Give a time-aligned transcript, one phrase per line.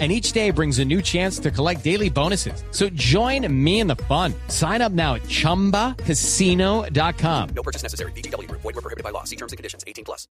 [0.00, 2.64] And each day brings a new chance to collect daily bonuses.
[2.72, 4.34] So join me in the fun.
[4.48, 7.48] Sign up now at chumbacasino.com.
[7.54, 8.10] No purchase necessary.
[8.16, 8.50] BGW.
[8.50, 9.22] Void were prohibited by law.
[9.22, 9.84] See terms and conditions.
[9.86, 10.26] 18 plus.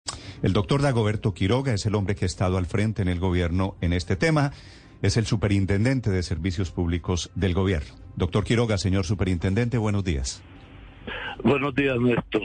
[0.42, 3.76] El doctor Dagoberto Quiroga es el hombre que ha estado al frente en el gobierno
[3.82, 4.54] en este tema.
[5.02, 7.96] Es el superintendente de servicios públicos del gobierno.
[8.16, 10.42] Doctor Quiroga, señor superintendente, buenos días.
[11.44, 12.42] Buenos días, Néstor.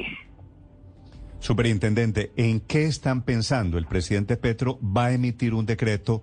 [1.41, 3.77] Superintendente, ¿en qué están pensando?
[3.77, 6.23] ¿El presidente Petro va a emitir un decreto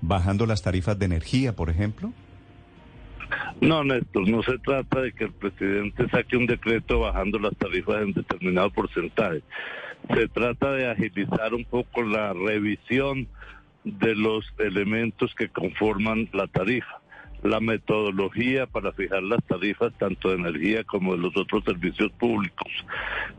[0.00, 2.12] bajando las tarifas de energía, por ejemplo?
[3.60, 8.02] No, Néstor, no se trata de que el presidente saque un decreto bajando las tarifas
[8.02, 9.42] en determinado porcentaje.
[10.14, 13.26] Se trata de agilizar un poco la revisión
[13.84, 17.00] de los elementos que conforman la tarifa,
[17.42, 22.68] la metodología para fijar las tarifas tanto de energía como de los otros servicios públicos.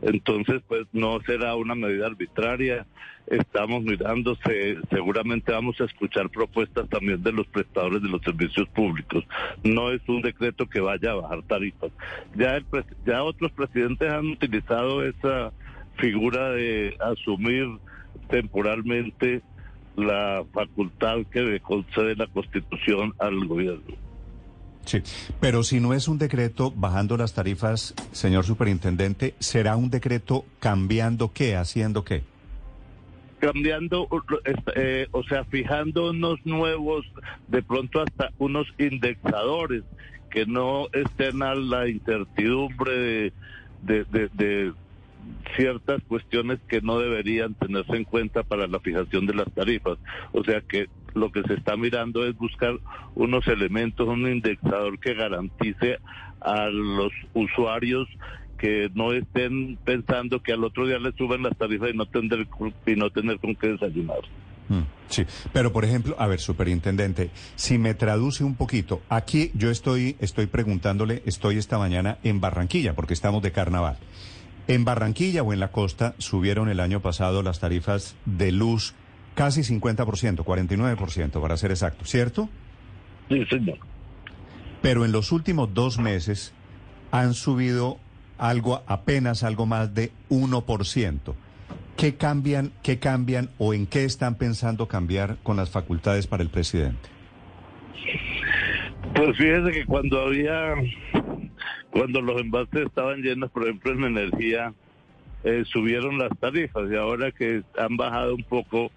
[0.02, 2.86] Entonces, pues no será una medida arbitraria.
[3.26, 8.66] Estamos mirando, se- seguramente vamos a escuchar propuestas también de los prestadores de los servicios
[8.70, 9.24] públicos.
[9.62, 11.90] No es un decreto que vaya a bajar tarifas.
[12.34, 12.64] Ya, el
[13.04, 15.52] ya otros presidentes han utilizado esa
[15.98, 17.66] figura de asumir
[18.30, 19.42] temporalmente
[19.98, 23.94] la facultad que le concede la Constitución al gobierno.
[24.84, 25.02] Sí,
[25.40, 31.32] pero si no es un decreto bajando las tarifas, señor superintendente, ¿será un decreto cambiando
[31.32, 32.22] qué, haciendo qué?
[33.40, 34.08] cambiando,
[34.74, 37.06] eh, o sea, fijando unos nuevos,
[37.46, 39.84] de pronto hasta unos indexadores
[40.28, 43.32] que no estén a la incertidumbre de,
[43.82, 44.72] de, de- de
[45.56, 49.98] ciertas cuestiones que no deberían tenerse en cuenta para la fijación de las tarifas.
[50.32, 52.78] O sea que lo que se está mirando es buscar
[53.14, 55.98] unos elementos, un indexador que garantice
[56.40, 58.08] a los usuarios
[58.58, 62.46] que no estén pensando que al otro día les suben las tarifas y no tener,
[62.86, 64.18] y no tener con qué desayunar.
[64.68, 69.70] Mm, Sí, pero por ejemplo, a ver, superintendente, si me traduce un poquito, aquí yo
[69.70, 73.96] estoy, estoy preguntándole, estoy esta mañana en Barranquilla, porque estamos de carnaval.
[74.68, 78.94] En Barranquilla o en la costa subieron el año pasado las tarifas de luz
[79.34, 82.48] casi 50%, 49% para ser exacto, ¿cierto?
[83.28, 83.78] Sí, señor.
[84.82, 86.52] Pero en los últimos dos meses
[87.10, 87.98] han subido
[88.36, 91.34] algo, apenas algo más de 1%.
[91.96, 96.50] ¿Qué cambian, qué cambian o en qué están pensando cambiar con las facultades para el
[96.50, 97.08] presidente?
[99.14, 100.74] Pues fíjese que cuando había,
[101.90, 104.72] cuando los envases estaban llenos, por ejemplo, en energía,
[105.44, 108.90] eh, subieron las tarifas y ahora que han bajado un poco,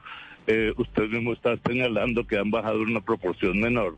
[0.47, 3.97] eh, usted mismo está señalando que han bajado una proporción menor.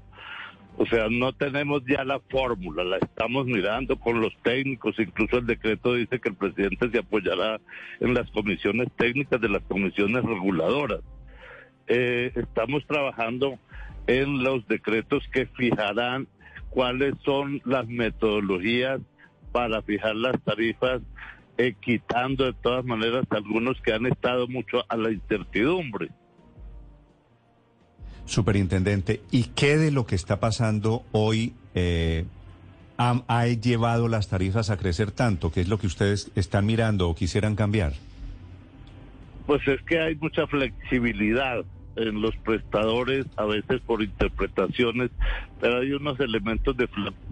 [0.76, 5.46] O sea, no tenemos ya la fórmula, la estamos mirando con los técnicos, incluso el
[5.46, 7.62] decreto dice que el presidente se apoyará
[8.00, 11.02] en las comisiones técnicas de las comisiones reguladoras.
[11.88, 13.60] Eh, estamos trabajando
[14.08, 16.28] en los decretos que fijarán
[16.74, 19.00] cuáles son las metodologías
[19.52, 21.02] para fijar las tarifas,
[21.58, 26.10] eh, quitando de todas maneras algunos que han estado mucho a la incertidumbre.
[28.26, 32.26] Superintendente, ¿y qué de lo que está pasando hoy eh,
[32.98, 35.52] ha, ha llevado las tarifas a crecer tanto?
[35.52, 37.94] ¿Qué es lo que ustedes están mirando o quisieran cambiar?
[39.46, 41.66] Pues es que hay mucha flexibilidad
[41.96, 45.12] en los prestadores, a veces por interpretaciones,
[45.60, 46.88] pero hay unos elementos de,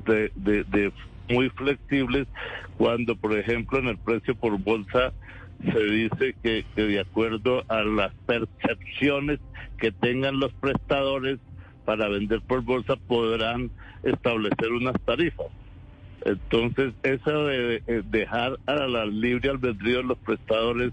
[0.06, 0.92] de, de- de
[1.30, 2.28] muy flexibles
[2.78, 5.14] cuando, por ejemplo, en el precio por bolsa
[5.64, 9.40] se dice que, que de acuerdo a las percepciones
[9.78, 11.40] que tengan los prestadores
[11.86, 13.72] para vender por bolsa podrán
[14.04, 15.48] establecer unas tarifas.
[16.26, 20.92] Entonces, eso de dejar a la libre albedrío de los prestadores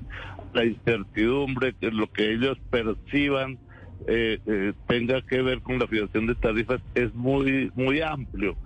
[0.55, 3.59] la incertidumbre, que lo que ellos perciban
[4.07, 8.57] eh, eh, tenga que ver con la fijación de tarifas es muy, muy amplio.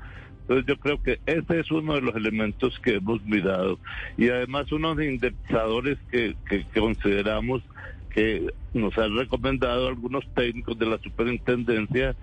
[0.43, 3.79] Entonces yo creo que ese es uno de los elementos que hemos mirado.
[4.19, 7.63] Y además unos indexadores que, que consideramos
[8.11, 12.15] que nos han recomendado algunos técnicos de la superintendencia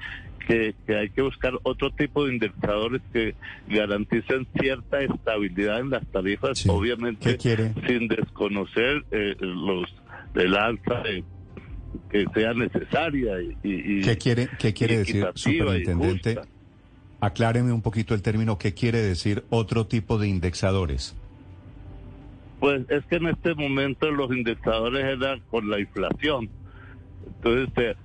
[0.47, 3.35] que, que hay que buscar otro tipo de indexadores que
[3.67, 6.69] garanticen cierta estabilidad en las tarifas, Sí.
[6.69, 7.37] obviamente
[7.87, 9.85] sin desconocer eh, los
[10.33, 11.23] del alza de-
[12.09, 16.39] que sea necesaria y, y- ¿Qué quiere, qué quiere decir, superintendente?
[17.21, 21.15] Acláreme un poquito el término, ¿qué quiere decir otro tipo de indexadores?
[22.59, 26.49] Pues es que en este momento los indexadores eran con la inflación.
[27.27, 27.95] Entonces se,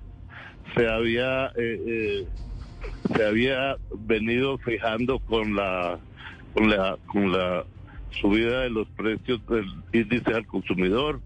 [0.79, 2.27] se había eh, eh,
[3.15, 5.99] se había venido fijando con la
[6.53, 7.65] con la con la
[8.11, 11.21] subida de los precios del índice al consumidor.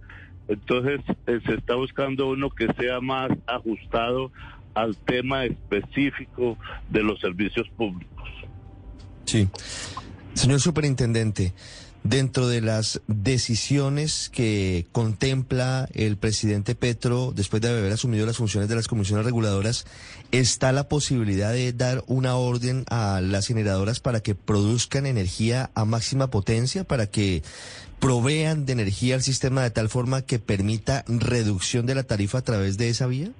[0.49, 4.31] Entonces eh, se está buscando uno que sea más ajustado
[4.73, 6.57] al tema específico
[6.89, 8.27] de los servicios públicos.
[9.25, 9.47] Sí.
[10.33, 11.53] Señor Superintendente,
[12.03, 18.69] dentro de las decisiones que contempla el presidente Petro después de haber asumido las funciones
[18.69, 19.85] de las comisiones reguladoras,
[20.31, 25.85] ¿está la posibilidad de dar una orden a las generadoras para que produzcan energía a
[25.85, 27.43] máxima potencia, para que
[27.99, 32.43] provean de energía al sistema de tal forma que permita reducción de la tarifa a
[32.43, 33.31] través de esa vía?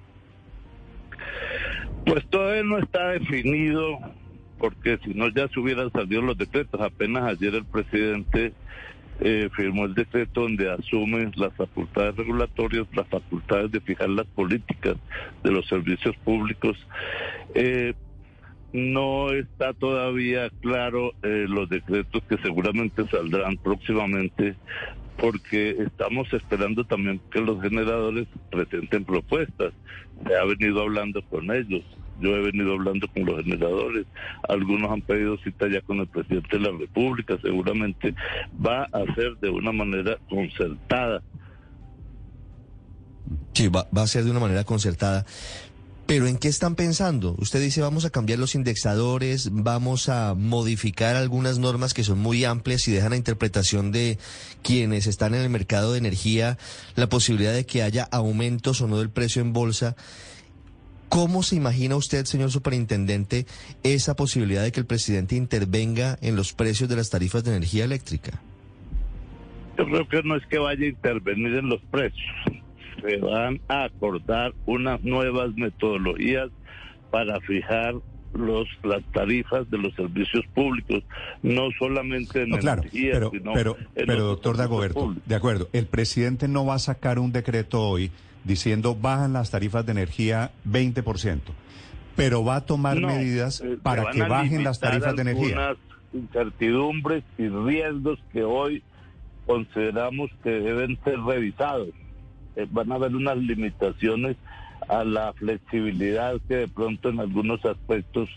[2.05, 3.99] Pues todavía no está definido,
[4.59, 6.79] porque si no ya se hubieran salido los decretos.
[6.81, 8.53] Apenas ayer el presidente
[9.21, 14.97] eh, firmó el decreto donde asume las facultades regulatorias, las facultades de fijar las políticas
[15.43, 16.77] de los servicios públicos.
[17.55, 17.93] Eh,
[18.71, 24.55] no está todavía claro eh, los decretos que seguramente saldrán próximamente
[25.17, 29.73] porque estamos esperando también que los generadores presenten propuestas.
[30.25, 31.83] Se ha venido hablando con ellos.
[32.19, 34.05] Yo he venido hablando con los generadores.
[34.47, 37.37] Algunos han pedido cita ya con el presidente de la República.
[37.41, 38.13] Seguramente
[38.65, 41.21] va a ser de una manera concertada.
[43.53, 45.25] Sí, va, va a ser de una manera concertada.
[46.09, 47.35] Pero ¿en qué están pensando?
[47.37, 52.45] Usted dice vamos a cambiar los indexadores, vamos a modificar algunas normas que son muy
[52.45, 54.17] amplias y dejan a interpretación de
[54.63, 56.57] quienes están en el mercado de energía
[56.95, 59.95] la posibilidad de que haya aumentos o no del precio en bolsa.
[61.09, 63.45] ¿Cómo se imagina usted, señor superintendente,
[63.83, 67.85] esa posibilidad de que el presidente intervenga en los precios de las tarifas de energía
[67.85, 68.41] eléctrica?
[69.77, 72.25] Yo creo que no es que vaya a intervenir en los precios
[73.01, 76.49] se van a acordar unas nuevas metodologías
[77.11, 77.95] para fijar
[78.33, 81.03] los las tarifas de los servicios públicos,
[81.41, 85.27] no solamente en No, claro, energía, pero, sino pero, en pero los doctor Dagoberto, públicos.
[85.27, 88.11] de acuerdo, el presidente no va a sacar un decreto hoy
[88.43, 91.39] diciendo bajan las tarifas de energía 20%,
[92.15, 95.75] pero va a tomar No, medidas eh, para que bajen las tarifas de energía.
[96.13, 98.81] incertidumbres y riesgos que hoy
[99.45, 101.89] consideramos que deben ser revisados.
[102.55, 104.37] Eh, van a haber unas limitaciones
[104.87, 108.29] a la flexibilidad que de pronto en algunos aspectos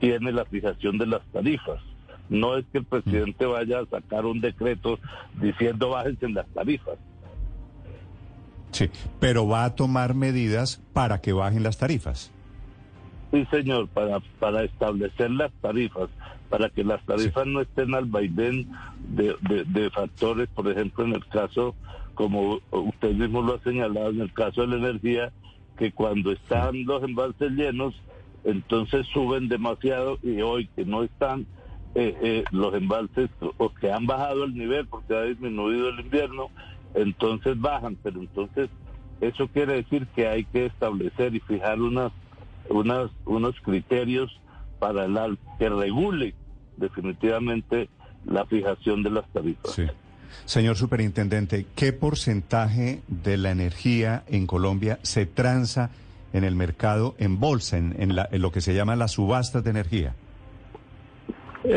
[0.00, 1.80] tiene la fijación de las tarifas.
[2.28, 4.98] No es que el presidente vaya a sacar un decreto
[5.40, 6.98] diciendo bájense en las tarifas.
[8.72, 8.90] Sí,
[9.20, 12.32] pero va a tomar medidas para que bajen las tarifas.
[13.30, 16.10] Sí, señor, para, para establecer las tarifas,
[16.50, 18.68] para que las tarifas no estén al vaivén
[19.08, 21.74] de, de, de factores, por ejemplo, en el caso,
[22.14, 25.32] como usted mismo lo ha señalado, en el caso de la energía,
[25.78, 27.94] que cuando están los embalses llenos,
[28.44, 31.46] entonces suben demasiado y hoy que no están
[31.94, 36.50] eh, eh, los embalses o que han bajado el nivel porque ha disminuido el invierno,
[36.94, 38.68] entonces bajan, pero entonces
[39.20, 42.12] eso quiere decir que hay que establecer y fijar unas
[42.70, 44.30] unas, unos criterios
[44.78, 46.34] para el al- que regule
[46.76, 47.88] definitivamente
[48.24, 49.72] la fijación de las tarifas.
[49.72, 49.84] Sí.
[50.44, 55.90] Señor superintendente, ¿qué porcentaje de la energía en Colombia se transa
[56.32, 59.70] en el mercado en bolsa, en la- en lo que se llama las subastas de
[59.70, 60.14] energía?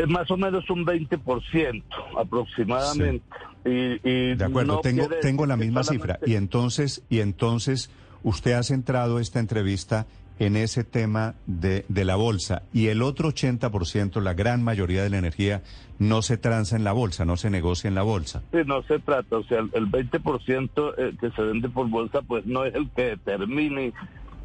[0.07, 1.83] Más o menos un 20%
[2.17, 3.25] aproximadamente.
[3.65, 6.19] Y, y De acuerdo, no tengo, tengo la misma cifra.
[6.25, 7.89] Y entonces, y entonces
[8.23, 10.07] usted ha centrado esta entrevista
[10.39, 12.63] en ese tema de, de la bolsa.
[12.73, 15.61] Y el otro 80%, la gran mayoría de la energía,
[15.97, 18.43] no se transa en la bolsa, no se negocia en la bolsa.
[18.51, 22.21] Sí, no se trata, o sea, el, el 20% eh, que se vende por bolsa,
[22.21, 23.93] pues no es el que determine,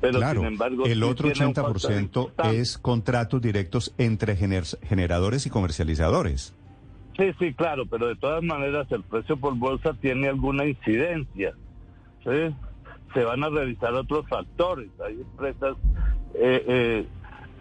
[0.01, 0.87] pero claro, sin embargo...
[0.87, 2.61] el otro tiene un factor 80% importante.
[2.61, 6.55] es contratos directos entre gener- generadores y comercializadores.
[7.17, 11.53] Sí, sí, claro, pero de todas maneras el precio por bolsa tiene alguna incidencia.
[12.25, 12.55] ¿sí?
[13.13, 14.89] Se van a revisar otros factores.
[15.07, 15.77] Hay empresas
[16.35, 17.07] eh, eh,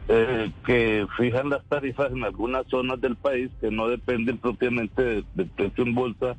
[0.07, 5.23] eh, que fijan las tarifas en algunas zonas del país que no dependen propiamente de-
[5.35, 6.35] del precio en bolsa.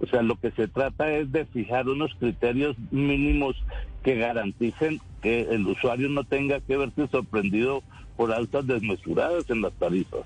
[0.00, 3.56] O sea, lo que se trata es de fijar unos criterios mínimos
[4.04, 7.82] que garanticen que el usuario no tenga que verse sorprendido
[8.16, 10.20] por altas desmesuradas en las tarifas.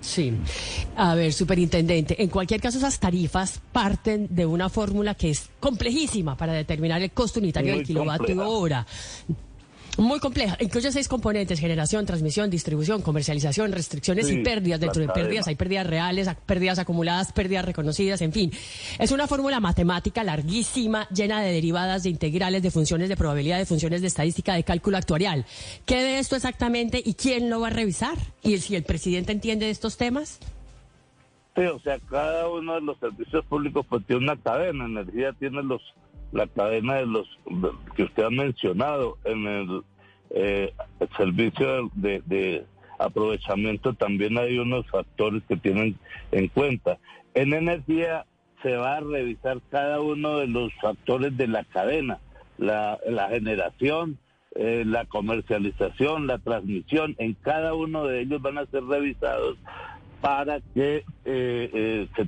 [0.00, 0.32] Sí.
[0.96, 6.36] A ver, superintendente, en cualquier caso esas tarifas parten de una fórmula que es complejísima
[6.36, 8.48] para determinar el costo unitario Muy del kilovatio compleja.
[8.48, 8.86] hora.
[9.98, 10.58] Muy compleja.
[10.60, 14.78] Incluye seis componentes: generación, transmisión, distribución, comercialización, restricciones y pérdidas.
[14.80, 18.52] Dentro de pérdidas hay pérdidas reales, pérdidas acumuladas, pérdidas reconocidas, en fin.
[18.98, 23.64] Es una fórmula matemática larguísima, llena de derivadas, de integrales, de funciones de probabilidad, de
[23.64, 25.46] funciones de estadística, de cálculo actuarial.
[25.86, 28.18] ¿Qué de esto exactamente y quién lo va a revisar?
[28.42, 30.40] ¿Y si el presidente entiende de estos temas?
[31.54, 34.84] Sí, o sea, cada uno de los servicios públicos pues tiene una cadena.
[34.84, 35.80] Energía tiene los
[36.32, 37.28] la cadena de los
[37.94, 39.18] que usted ha mencionado.
[39.24, 39.82] En el,
[40.30, 40.72] eh,
[41.16, 42.66] servicio de, de
[42.98, 45.98] aprovechamiento también hay unos factores que tienen
[46.32, 46.98] en cuenta.
[47.34, 48.26] En energía
[48.62, 52.18] se va a revisar cada uno de los factores de la cadena,
[52.58, 54.18] la, la generación,
[54.54, 59.58] eh, la comercialización, la transmisión, en cada uno de ellos van a ser revisados
[60.26, 62.26] para que eh, eh, se,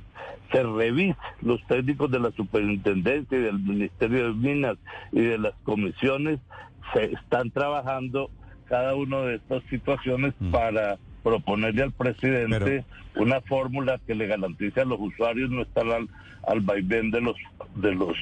[0.53, 4.77] se revise los técnicos de la superintendencia y del Ministerio de Minas
[5.11, 6.39] y de las comisiones
[6.93, 8.29] se están trabajando
[8.69, 12.85] cada una de estas situaciones para proponerle al presidente
[13.17, 16.07] una fórmula que le garantice a los usuarios no estar al,
[16.47, 17.35] al vaivén de los
[17.75, 18.15] de los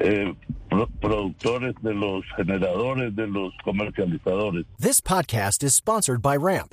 [0.00, 0.32] eh,
[0.70, 4.64] pro- productores, de los generadores, de los comercializadores.
[4.80, 6.72] This podcast is sponsored by Ramp.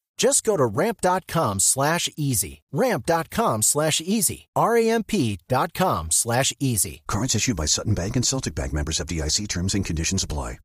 [0.21, 2.61] Just go to ramp.com slash easy.
[2.71, 4.49] Ramp.com slash easy.
[4.55, 7.01] R-A-M-P dot com slash easy.
[7.07, 10.59] Cards issued by Sutton Bank and Celtic Bank members of DIC terms and conditions apply.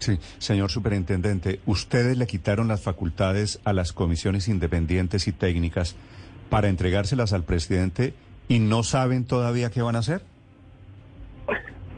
[0.00, 5.94] Sí, señor superintendente, ustedes le quitaron las facultades a las comisiones independientes y técnicas
[6.48, 8.14] para entregárselas al presidente
[8.48, 10.22] y no saben todavía qué van a hacer.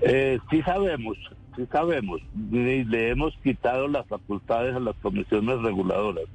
[0.02, 1.16] Eh, sí sabemos,
[1.56, 2.20] sí sabemos,
[2.50, 6.26] y le hemos quitado las facultades a las comisiones reguladoras.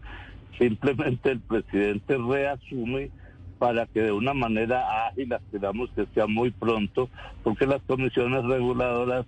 [0.58, 3.12] Simplemente el presidente reasume
[3.60, 7.10] para que de una manera ágil, esperamos que sea muy pronto,
[7.44, 9.26] porque las comisiones reguladoras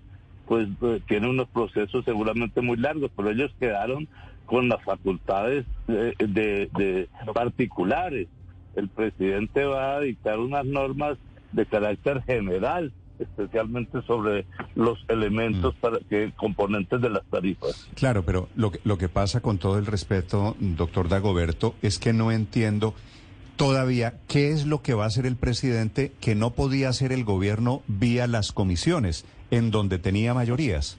[0.48, 4.07] pues eh, tienen unos procesos seguramente muy largos, pero ellos quedaron
[4.45, 8.27] con las facultades eh, de, de particulares.
[8.75, 11.17] El presidente va a dictar unas normas
[11.51, 14.45] de carácter general especialmente sobre
[14.75, 17.89] los elementos para que componentes de las tarifas.
[17.95, 22.13] Claro, pero lo que, lo que pasa con todo el respeto, doctor Dagoberto, es que
[22.13, 22.93] no entiendo
[23.59, 27.25] todavía qué es lo que va a hacer el presidente que no podía hacer el
[27.25, 30.97] gobierno vía las comisiones, en donde tenía mayorías.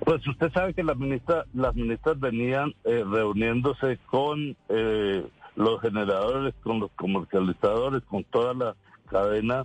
[0.00, 5.26] Pues usted sabe que las ministras, las ministras venían eh, reuniéndose con eh,
[5.56, 8.76] los generadores, con los comercializadores, con toda la
[9.10, 9.64] cadena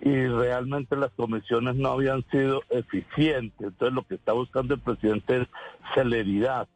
[0.00, 3.68] y realmente las comisiones no habían sido eficientes.
[3.68, 5.48] Entonces lo que está buscando el presidente es
[5.94, 6.68] celeridad,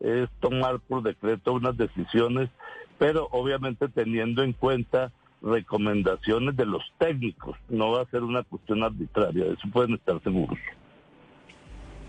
[0.00, 2.50] es tomar por decreto unas decisiones,
[2.98, 7.56] pero obviamente teniendo en cuenta recomendaciones de los técnicos.
[7.68, 10.58] No va a ser una cuestión arbitraria, de eso pueden estar seguros.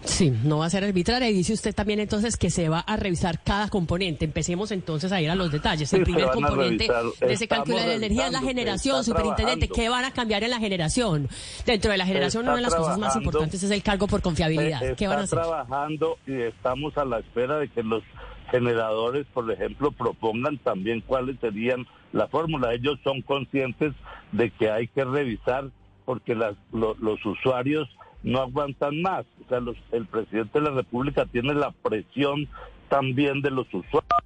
[0.04, 1.30] Sí, no va a ser arbitraria.
[1.30, 4.26] Y dice usted también entonces que se va a revisar cada componente.
[4.26, 5.92] Empecemos entonces a ir a los detalles.
[5.94, 6.88] El primer componente
[7.20, 9.68] de ese cálculo de la energía es la generación, superintendente.
[9.68, 9.76] trabajando.
[9.76, 11.28] ¿Qué van a cambiar en la generación?
[11.66, 14.22] Dentro de la generación, Está una de las cosas más importantes es el cargo por
[14.22, 14.82] confiabilidad.
[14.84, 15.38] Eh, ¿Qué van a hacer?
[15.40, 18.02] trabajando y estamos a la espera de que los
[18.52, 22.74] generadores, por ejemplo, propongan también cuáles serían la fórmula.
[22.74, 23.94] Ellos son conscientes
[24.32, 25.70] de que hay que revisar
[26.06, 27.88] porque las, lo- los usuarios
[28.24, 29.26] no aguantan más.
[29.46, 32.48] O sea, los- el presidente de la República tiene la presión
[32.90, 34.24] también de los usuarios,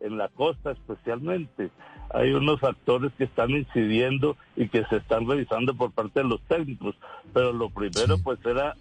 [0.00, 1.70] en la costa especialmente.
[2.14, 6.40] Hay unos factores que están incidiendo y que se están revisando por parte de los
[6.42, 6.94] técnicos.
[7.32, 8.76] Pero lo primero, pues, era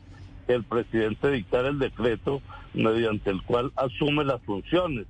[0.48, 2.42] que el presidente dictara el decreto
[2.74, 5.08] mediante el cual asume las funciones.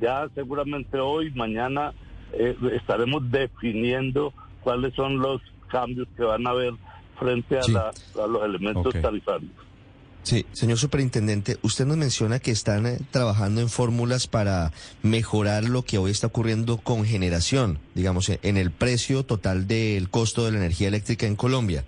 [0.00, 1.92] Ya seguramente hoy, mañana,
[2.32, 6.74] eh, estaremos definiendo cuáles son los cambios que van a haber
[7.18, 7.72] frente a, Sí.
[7.72, 7.92] la-
[8.22, 9.00] a los elementos Ok.
[9.00, 9.50] tarifarios.
[10.22, 15.84] Sí, señor superintendente, usted nos menciona que están eh, trabajando en fórmulas para mejorar lo
[15.84, 20.58] que hoy está ocurriendo con generación, digamos, en el precio total del costo de la
[20.58, 21.84] energía eléctrica en Colombia.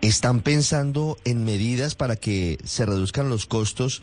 [0.00, 4.02] ¿Están pensando en medidas para que se reduzcan los costos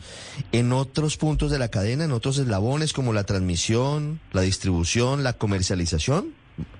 [0.52, 5.32] en otros puntos de la cadena, en otros eslabones como la transmisión, la distribución, la
[5.34, 6.32] comercialización?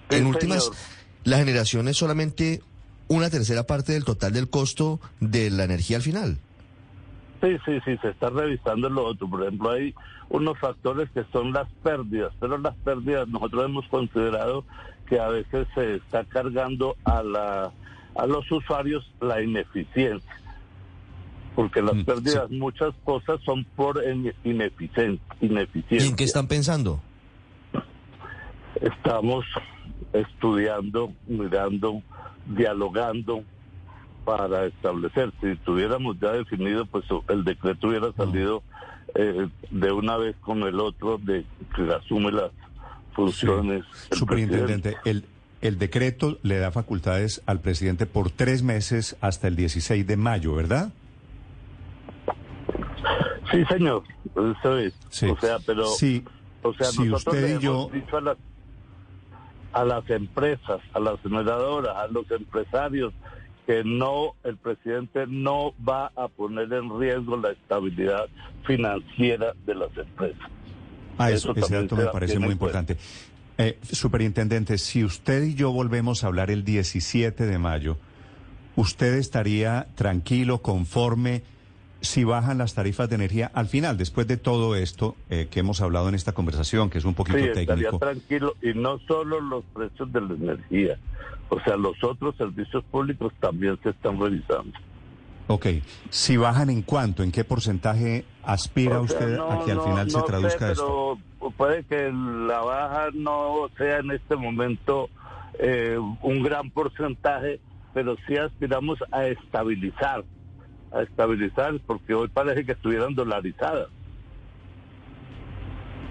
[0.08, 0.76] Sí, en últimas, señor.
[1.24, 2.62] la generación es solamente
[3.08, 6.38] una tercera parte del total del costo de la energía al final.
[7.40, 9.28] Sí, sí, sí, se está revisando lo otro.
[9.28, 9.94] Por ejemplo, hay
[10.28, 14.64] unos factores que son las pérdidas, pero las pérdidas nosotros hemos considerado
[15.08, 17.72] que a veces se está cargando a la
[18.16, 20.36] a los usuarios la ineficiencia.
[21.54, 26.08] Porque las Mm, pérdidas, muchas cosas son por in- ineficien- ¿Y ineficiencia.
[26.08, 27.00] en qué están pensando?
[28.80, 29.44] Estamos
[30.12, 32.02] estudiando, mirando,
[32.46, 33.42] dialogando
[34.24, 35.32] para establecer.
[35.40, 38.62] Si tuviéramos ya definido, pues el decreto hubiera salido
[39.14, 42.50] eh, de una vez con el otro de que asume las
[43.14, 43.84] funciones.
[44.10, 45.24] el Superintendente, el,
[45.60, 50.54] el decreto le da facultades al presidente por tres meses hasta el 16 de mayo,
[50.54, 50.92] ¿verdad?
[53.50, 54.02] Sí, señor,
[54.34, 54.94] eso es.
[55.08, 55.26] Sí.
[55.26, 56.22] O sea, pero, Sí.
[56.62, 58.36] o sea, Si nosotros usted le y hemos yo- dicho a las,
[59.78, 63.14] a las empresas, a las generadoras, a los empresarios,
[63.64, 68.26] que no, el presidente no va a poner en riesgo la estabilidad
[68.66, 70.48] financiera de las empresas.
[71.16, 72.96] Ah, eso, Eso ese dato me parece muy importante.
[73.56, 77.98] Eh, superintendente, si usted y yo volvemos a hablar el 17 de mayo,
[78.74, 81.44] ¿usted estaría tranquilo, conforme,
[82.00, 85.80] si bajan las tarifas de energía al final, después de todo esto eh, que hemos
[85.80, 87.98] hablado en esta conversación, que es un poquito Sí, estaría técnico?
[87.98, 90.98] tranquilo y no solo los precios de la energía,
[91.48, 94.72] o sea, los otros servicios públicos también se están revisando.
[95.50, 95.66] Ok,
[96.10, 99.76] si bajan en cuánto, en qué porcentaje aspira O sea, usted no- a que al
[99.78, 101.18] no- final se no sé, traduzca esto?
[101.40, 105.08] pero puede que la baja no sea en este momento
[105.58, 107.60] eh, un gran porcentaje,
[107.94, 110.22] pero sí aspiramos a estabilizar,
[110.92, 113.88] a estabilizar, porque hoy parece que estuvieran dolarizadas.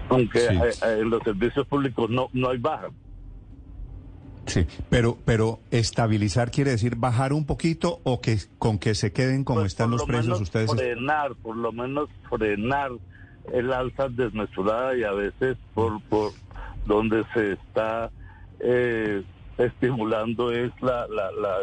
[0.08, 0.46] Aunque Sí.
[0.54, 2.88] eh, eh, en los servicios públicos no, no hay baja.
[4.46, 9.44] Sí, pero, pero estabilizar quiere decir bajar un poquito o que con que se queden
[9.44, 10.70] como Pues, están los lo precios ustedes.
[10.72, 12.92] frenar, por lo menos frenar
[13.52, 16.32] el alza desmesurada y a veces por, por
[16.86, 18.10] donde se está
[18.60, 19.22] eh,
[19.58, 21.58] estimulando es la, la, la,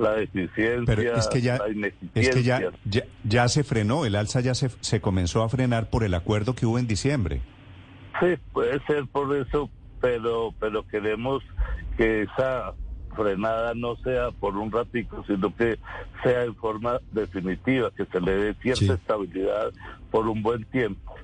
[0.00, 4.16] la deficiencia, Pero es que ya, la es que ya, ya, ya se frenó, el
[4.16, 7.40] alza ya se, se comenzó a frenar por el acuerdo que hubo en diciembre.
[8.20, 11.42] Sí, puede ser por eso, pero, pero queremos
[11.96, 12.74] que esa
[13.14, 15.78] frenada no sea por un ratico, sino que
[16.22, 18.90] sea en forma definitiva, que se le dé cierta Sí.
[18.90, 19.72] estabilidad
[20.10, 21.14] por un buen tiempo.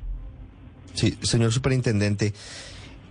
[0.94, 2.32] Sí, señor superintendente,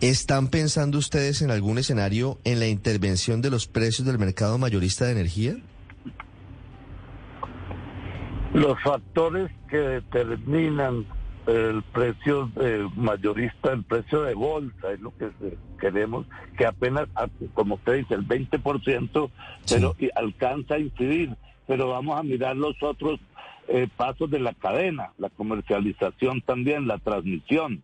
[0.09, 5.05] ¿están pensando ustedes en algún escenario en la intervención de los precios del mercado mayorista
[5.05, 5.55] de energía?
[8.53, 11.05] Los factores que determinan
[11.47, 15.29] el precio eh, mayorista, el precio de bolsa, es lo que
[15.79, 16.25] queremos,
[16.57, 19.29] que apenas, a- como usted dice, el 20%,
[19.69, 21.35] pero alcanza a incidir.
[21.67, 23.19] Pero vamos a mirar los otros
[23.67, 27.81] eh, pasos de la cadena, la comercialización también, la transmisión.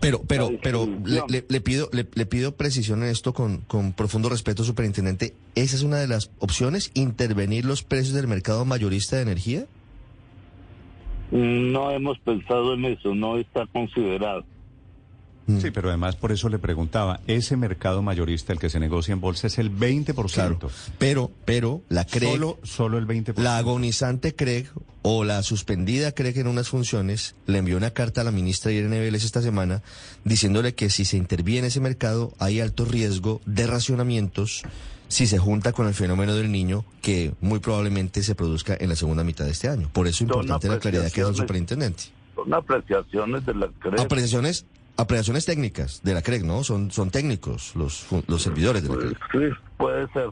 [0.00, 1.26] Pero, pero, pero le, distribución.
[1.28, 5.34] le- le pido, le, le pido precisión en esto con, con profundo respeto, superintendente.
[5.54, 6.90] ¿Esa es una de las opciones?
[6.94, 9.66] ¿Intervenir los precios del mercado mayorista de energía?
[11.30, 14.44] No hemos pensado en eso, no está considerado.
[15.46, 15.60] Mm.
[15.60, 19.20] Sí, pero además por eso le preguntaba, ese mercado mayorista, el que se negocia en
[19.20, 20.32] bolsa, es el 20%.
[20.32, 20.58] Claro.
[20.98, 23.38] Pero, pero, la CREG, Solo, solo el 20%.
[23.38, 24.70] la agonizante CREG
[25.02, 29.00] o la suspendida CREG en unas funciones le envió una carta a la ministra Irene
[29.00, 29.82] Vélez esta semana
[30.24, 34.62] diciéndole que si se interviene en ese mercado hay alto riesgo de racionamientos
[35.08, 38.96] si se junta con el fenómeno del niño que muy probablemente se produzca en la
[38.96, 39.88] segunda mitad de este año.
[39.92, 42.04] Por eso es importante la claridad que hace el superintendente.
[42.34, 44.00] Son apreciaciones de la CRE.
[44.00, 46.62] Apreciaciones, apreciaciones técnicas de la CREG, ¿no?
[46.64, 49.50] Son, son técnicos los, los servidores de la Pues, CREG.
[49.52, 50.30] sí, puede ser.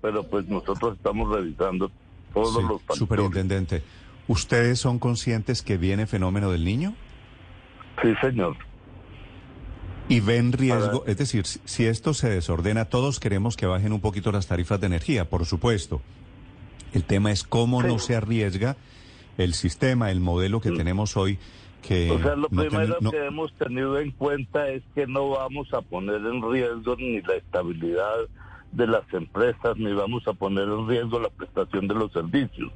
[0.00, 1.90] Pero pues nosotros estamos revisando
[2.32, 2.98] todos Sí, los factores.
[2.98, 3.82] superintendente,
[4.28, 6.94] ¿ustedes son conscientes que viene fenómeno del niño?
[8.02, 8.56] Sí, señor.
[10.08, 14.32] Y ven riesgo, es decir, si- esto se desordena, todos queremos que bajen un poquito
[14.32, 16.00] las tarifas de energía, por supuesto.
[16.94, 18.76] El tema es cómo no se arriesga
[19.36, 21.38] el sistema, el modelo que tenemos hoy,
[21.82, 25.06] que O sea, lo no ten- primero no- que hemos tenido en cuenta es que
[25.06, 28.16] no vamos a poner en riesgo ni la estabilidad
[28.72, 32.70] de las empresas, ni vamos a poner en riesgo la prestación de los servicios.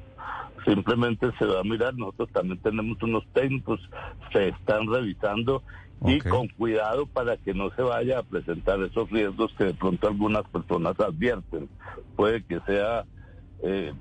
[0.65, 3.79] Simplemente se va a mirar, nosotros también tenemos unos técnicos,
[4.31, 5.61] se están revisando
[6.05, 10.07] y con cuidado para que no se vaya a presentar esos riesgos que de pronto
[10.07, 11.69] algunas personas advierten.
[12.15, 13.05] Puede que sea
[13.63, 13.93] eh,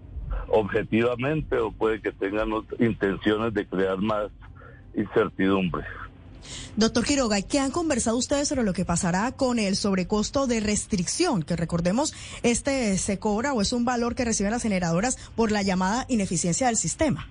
[0.48, 4.28] objetivamente o puede que tengan intenciones de crear más
[4.94, 5.84] incertidumbre.
[6.76, 11.42] Doctor Quiroga, ¿qué han conversado ustedes sobre lo que pasará con el sobrecosto de restricción?
[11.42, 15.62] Que recordemos, este se cobra o es un valor que reciben las generadoras por la
[15.62, 17.28] llamada ineficiencia del sistema.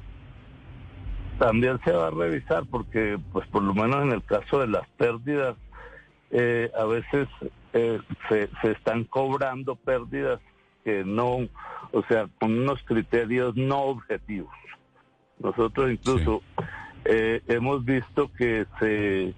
[1.40, 4.88] También se va a revisar porque, pues por lo menos en el caso de las
[4.98, 5.56] pérdidas,
[6.30, 7.28] eh, a veces
[7.74, 10.40] eh, se, se están cobrando pérdidas
[10.84, 11.38] que no,
[11.92, 14.54] o sea, con unos criterios no objetivos.
[15.40, 16.44] Nosotros incluso
[17.06, 19.34] eh, hemos visto que se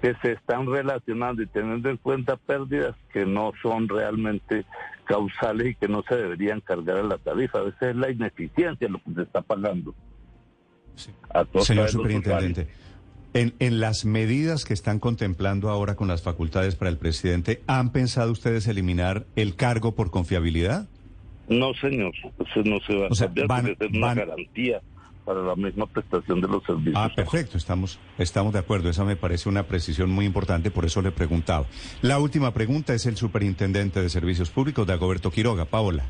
[0.00, 4.64] que se están relacionando y teniendo en cuenta pérdidas que no son realmente
[5.04, 7.58] causales y que no se deberían cargar a la tarifa.
[7.58, 9.92] A veces es la ineficiencia lo que se está pagando.
[11.34, 13.30] A costa de Señor superintendente, usuarios.
[13.34, 17.90] en, en las medidas que están contemplando ahora con las facultades para el presidente, ¿han
[17.90, 20.88] pensado ustedes eliminar el cargo por confiabilidad?
[21.48, 24.80] No, señor, eso no se va a O sea, cambiar van- es una van- garantía
[25.28, 26.96] para la misma prestación de los servicios.
[26.96, 28.88] Ah, perfecto, estamos, estamos de acuerdo.
[28.88, 31.66] Esa me parece una precisión muy importante, por eso le preguntaba.
[32.00, 35.66] La última pregunta es el superintendente de Servicios Públicos, Dagoberto Quiroga.
[35.66, 36.06] Paola.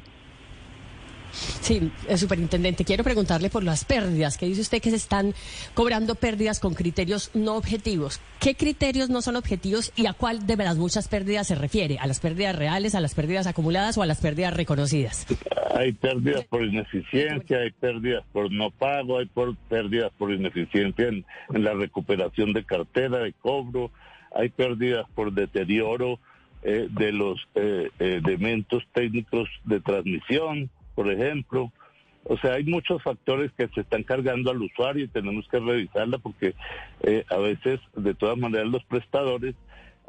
[1.33, 5.35] Sí, eh, superintendente, quiero preguntarle por las pérdidas, que dice usted que se están
[5.75, 8.21] cobrando pérdidas con criterios no objetivos.
[8.41, 11.99] ¿Qué criterios no son objetivos y a cuál de las muchas pérdidas se refiere?
[11.99, 15.27] ¿A las pérdidas reales, a las pérdidas acumuladas o a las pérdidas reconocidas?
[15.75, 21.25] Hay pérdidas por ineficiencia, hay pérdidas por no pago, hay por pérdidas por ineficiencia en,
[21.51, 23.91] la recuperación de cartera, de cobro,
[24.35, 26.19] hay pérdidas por deterioro
[26.63, 31.71] eh, de los eh, eh, elementos técnicos de transmisión, por ejemplo.
[32.25, 36.19] O sea, hay muchos factores que se están cargando al usuario y tenemos que revisarla
[36.19, 36.57] porque
[37.05, 39.55] eh, a veces, de todas maneras, los prestadores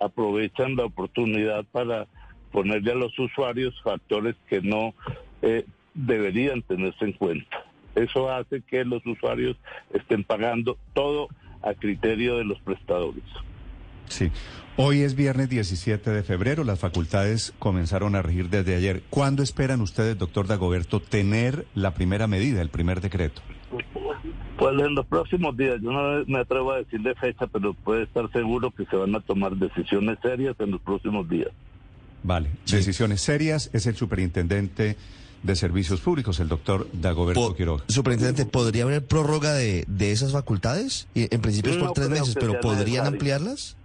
[0.02, 2.08] aprovechan la oportunidad para
[2.52, 4.96] ponerle a los usuarios factores que no
[5.44, 7.66] eh, deberían tenerse en cuenta.
[7.94, 9.58] Eso hace que los usuarios
[9.94, 11.28] estén pagando todo
[11.62, 13.26] a criterio de los prestadores.
[14.10, 14.32] Sí.
[14.78, 19.04] Hoy es viernes 17 de febrero, las facultades comenzaron a regir desde ayer.
[19.10, 23.42] ¿Cuándo esperan ustedes, doctor Dagoberto, tener la primera medida, el primer decreto?
[24.58, 28.30] Pues en los próximos días, yo no me atrevo a decirle fecha, pero puede estar
[28.32, 31.50] seguro que se van a tomar decisiones serias en los próximos días.
[32.24, 32.50] Vale.
[32.70, 34.98] Decisiones serias es el superintendente
[35.44, 37.86] de Servicios Públicos, el doctor Dagoberto Po- Quiroga.
[37.88, 41.08] Superintendente, ¿podría haber prórroga de, de esas facultades?
[41.14, 43.08] Y en principio es por No tres meses, pero ¿podrían necesario.
[43.08, 43.78] ampliarlas?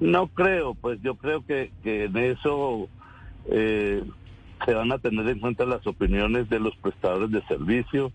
[0.00, 2.88] No creo, pues yo creo que, en eso
[3.50, 4.02] eh,
[4.64, 8.12] se van a tener en cuenta las opiniones de los prestadores de servicio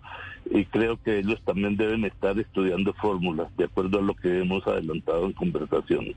[0.50, 4.66] y creo que ellos también deben estar estudiando fórmulas de acuerdo a lo que hemos
[4.68, 6.16] adelantado en conversaciones.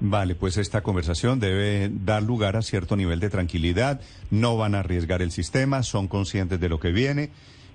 [0.00, 4.00] Vale, pues esta conversación debe dar lugar a cierto nivel de tranquilidad.
[4.30, 7.30] No van a arriesgar el sistema, son conscientes de lo que viene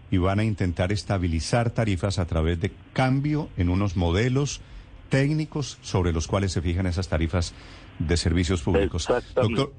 [0.09, 4.61] y van a intentar estabilizar tarifas a través de cambio en unos modelos
[5.13, 7.53] técnicos sobre los cuales se fijan esas tarifas
[7.99, 9.07] de servicios públicos.
[9.35, 9.71] Doctor,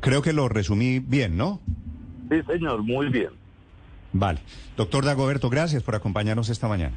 [0.00, 1.60] creo que lo resumí bien, ¿no?
[2.30, 3.28] Sí, señor, muy bien.
[4.14, 4.40] Vale.
[4.74, 6.96] Doctor Dagoberto, gracias por acompañarnos esta mañana.